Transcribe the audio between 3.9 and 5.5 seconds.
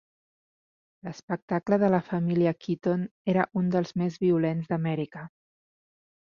més violents d'Amèrica.